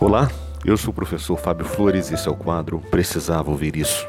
[0.00, 0.28] Olá,
[0.64, 4.06] eu sou o professor Fábio Flores e esse é o quadro Precisava Ouvir Isso.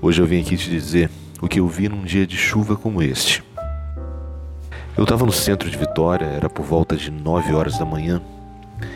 [0.00, 1.10] Hoje eu vim aqui te dizer
[1.42, 3.42] o que eu vi num dia de chuva como este.
[4.96, 8.22] Eu estava no centro de Vitória, era por volta de 9 horas da manhã,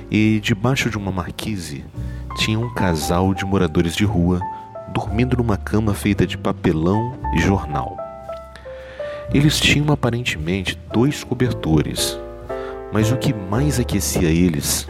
[0.09, 1.85] e debaixo de uma marquise
[2.37, 4.41] tinha um casal de moradores de rua
[4.93, 7.96] dormindo numa cama feita de papelão e jornal.
[9.33, 12.17] Eles tinham aparentemente dois cobertores,
[12.93, 14.87] mas o que mais aquecia eles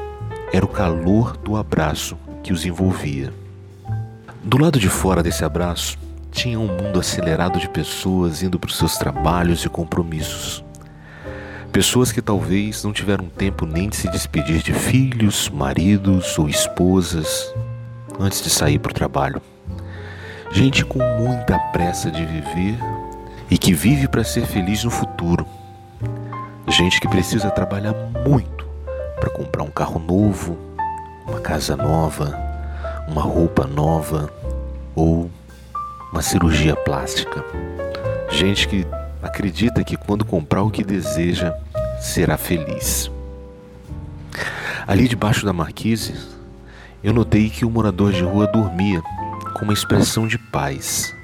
[0.55, 3.35] era o calor do abraço que os envolvia.
[4.40, 5.99] Do lado de fora desse abraço,
[6.31, 10.64] tinha um mundo acelerado de pessoas indo para os seus trabalhos e compromissos.
[11.72, 17.53] Pessoas que talvez não tiveram tempo nem de se despedir de filhos, maridos ou esposas
[18.21, 19.43] antes de sair para o trabalho.
[20.53, 22.79] Gente com muita pressa de viver
[23.50, 25.45] e que vive para ser feliz no futuro.
[26.68, 28.54] Gente que precisa trabalhar muito
[29.24, 30.58] para comprar um carro novo,
[31.26, 32.38] uma casa nova,
[33.08, 34.31] uma roupa nova
[34.94, 35.31] ou
[36.12, 37.42] uma cirurgia plástica.
[38.31, 38.86] Gente que
[39.22, 41.55] acredita que quando comprar o que deseja,
[42.03, 43.11] será feliz.
[44.86, 46.14] Ali debaixo da marquise,
[47.03, 49.00] eu notei que o morador de rua dormia
[49.55, 51.16] com uma expressão de paz.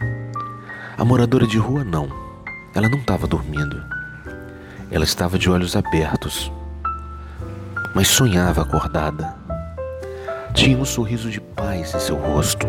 [0.97, 2.09] A moradora de rua não,
[2.75, 3.85] ela não estava dormindo.
[4.91, 6.51] Ela estava de olhos abertos,
[7.95, 9.35] mas sonhava acordada.
[10.55, 12.67] Tinha um sorriso de paz em seu rosto,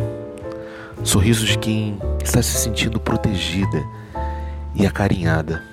[1.04, 3.84] sorriso de quem está se sentindo protegida
[4.76, 5.64] e acarinhada.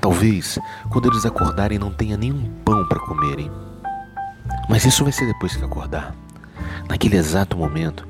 [0.00, 0.58] Talvez
[0.90, 3.50] quando eles acordarem não tenha nenhum pão para comerem.
[4.68, 6.14] Mas isso vai ser depois que acordar.
[6.88, 8.06] Naquele exato momento,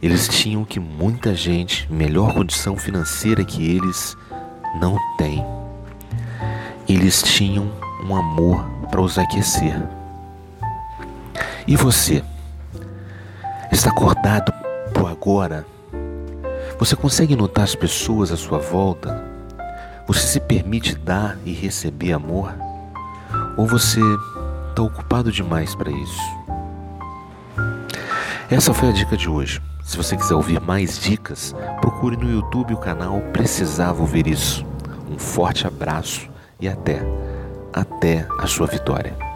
[0.00, 4.16] eles tinham que muita gente, melhor condição financeira que eles,
[4.80, 5.44] não tem.
[6.88, 7.70] Eles tinham
[8.04, 9.80] um amor para os aquecer.
[11.66, 12.24] E você?
[13.70, 14.52] Está acordado
[14.94, 15.66] por agora?
[16.78, 19.22] Você consegue notar as pessoas à sua volta?
[20.06, 22.54] Você se permite dar e receber amor?
[23.56, 24.00] Ou você
[24.70, 26.38] está ocupado demais para isso?
[28.50, 29.60] Essa foi a dica de hoje.
[29.84, 34.64] Se você quiser ouvir mais dicas, procure no YouTube o canal Precisava Ouvir Isso.
[35.10, 36.28] Um forte abraço
[36.58, 37.27] e até!
[37.80, 39.27] Até a sua vitória.